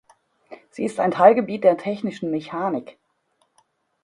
[0.71, 2.97] Sie ist ein Teilgebiet der technischen Mechanik.